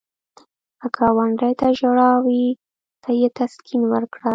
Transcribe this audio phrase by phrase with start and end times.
[0.79, 2.45] که ګاونډي ته ژړا وي،
[3.03, 4.29] ته یې تسکین ورکړه